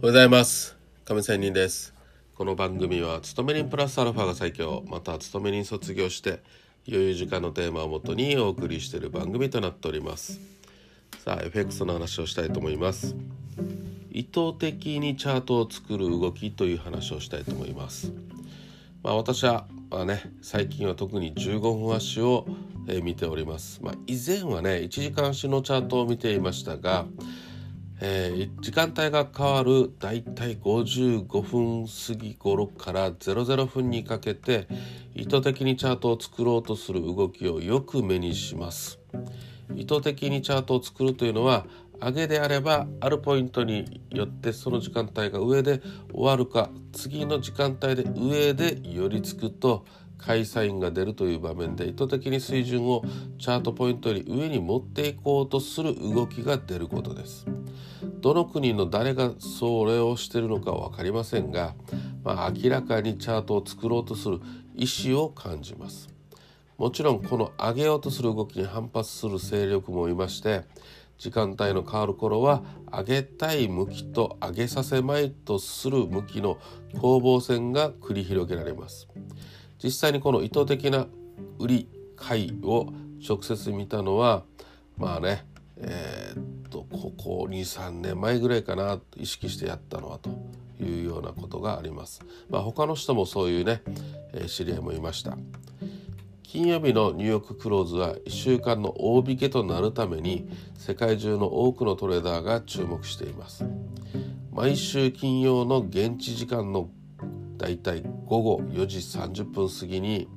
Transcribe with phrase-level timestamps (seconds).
[0.00, 0.76] はようございます。
[1.04, 1.92] 亀仙人です。
[2.36, 4.84] この番組は勤め人プラスアルファが最強。
[4.86, 6.40] また勤め人卒業して
[6.86, 10.38] 余裕時間のテーマをもとにお送りしている番組となっております。
[11.24, 13.16] さあ FX の話をしたいと思います。
[14.12, 18.12] 意図的にチャートを作る動きという話をしたいと思います。
[19.02, 22.46] まあ、私は、まあね、最近は特に15分足を、
[22.86, 27.06] えー、見ております、まあ、以前はね1時間足のチャートを見ていましたが、
[28.00, 34.68] えー、時間帯が変わるだいたい55分過ぎ頃から00分にかけて
[35.14, 39.00] 意図的にチャートを作ろうとする動きをよく目にします
[39.74, 41.66] 意図的にチャートを作るというのは
[42.00, 49.84] 上げであればあるポイントによってその時間帯が上で終わるか次の時間帯で上で寄り付くと
[50.18, 53.02] 開催員が出るという場面で意図的に水準を
[53.38, 57.46] チャートポイントより上に持っていこうとする動きが出ることです。
[58.20, 61.74] どの国の誰がそれをしているのかは分かりませんが、
[62.24, 64.40] まあ、明らかにチャートを作ろうとする
[64.74, 66.08] 意思を感じます。
[66.76, 70.62] もちろんこの上げようとする動きに反発する勢力もいまして
[71.18, 76.58] 時間帯の変わる頃は上げたい向きと上げさせまいとする向きの
[77.00, 79.08] 攻防戦が繰り広げられます。
[79.82, 81.06] 実際にこの意図的な
[81.58, 82.92] 売り買いを
[83.26, 84.44] 直接見たのは
[84.96, 85.44] まあね
[85.80, 86.47] えー、っ
[87.00, 90.30] ここ23年前ぐらいかな意識してやったのはと
[90.82, 92.20] いうようなことがあります。
[92.50, 93.82] まあ、他の人もそういうね、
[94.32, 95.38] えー、知り合いもいました。
[96.42, 103.64] 金曜日のニューヨーククローズは1週間の大引けとなるために世界中の多くのトレーダーが注目しています。
[104.50, 106.90] 毎週金曜の現地時間の
[107.58, 110.28] だいたい午後4時30分過ぎに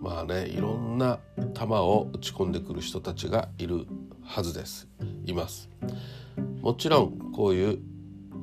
[0.00, 1.18] まあねいろんな
[1.54, 3.86] 球を打ち込んでくる人たちがいる
[4.22, 4.88] はずです
[5.28, 5.68] います。
[6.60, 7.78] もちろんこういう、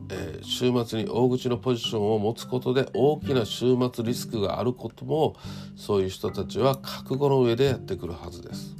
[0.09, 5.35] えー、週末に大口のポジションを持つことで大きな週末リスクがあることも
[5.75, 8.75] そういう人たちは覚悟の上でやってくるはずです。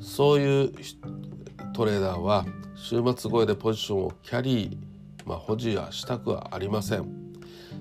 [0.00, 0.72] そういう
[1.72, 2.44] トレーダーは
[2.74, 7.26] 週末超えでポジションをキャリー、まあ、保持はしたくはありません。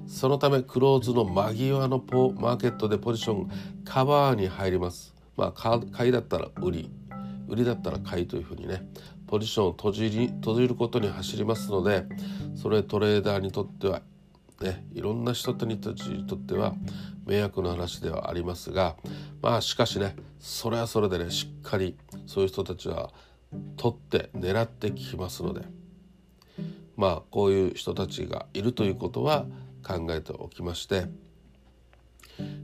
[0.07, 3.49] そのためクローズの間際のポマーケットでポジション
[3.83, 5.13] カバーに入ります。
[5.35, 6.91] まあ買いだったら売り。
[7.47, 8.87] 売りだったら買いというふうにね
[9.27, 12.05] ポジションを閉じり閉じることに走りますので
[12.55, 14.01] それトレーダーにとっては
[14.61, 16.73] ねいろんな人にとっては
[17.25, 18.95] 迷惑の話ではありますが
[19.41, 23.11] まあしかしねそれはそれでねしっかりそういう人たちは
[23.77, 25.61] 取って狙ってきますので
[26.95, 29.45] まあこういう人たちがいるということは
[29.83, 31.05] 考えておきまして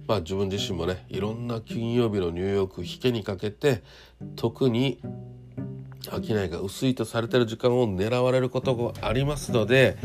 [0.08, 3.84] まあ自分自身もねいろんな金曜日のニューヨーク引けにかけて
[4.36, 5.00] 特に
[6.02, 9.98] 商いが薄いとされてる時間を狙われることがありますので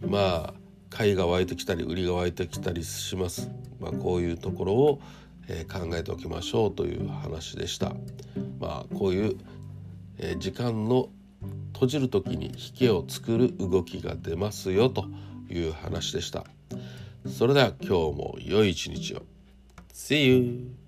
[0.00, 0.54] まあ
[0.90, 3.50] 買いが湧いてきたり売りが湧いてきたりします。
[3.80, 5.00] まあ、こういうところを、
[5.48, 7.92] えー、考えておきましょうという話でした。
[8.58, 9.36] まあ、こういう、
[10.18, 11.10] えー、時間の
[11.74, 15.04] 閉じる時に引けを作る動きが出ますよと
[15.50, 16.46] いう話でした。
[17.26, 19.22] それでは今日も良い一日を。
[19.92, 20.85] See you!